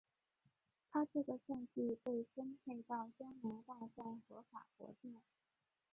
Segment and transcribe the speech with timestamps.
[0.89, 5.21] 她这个赛季被分配到加拿大站和法国站。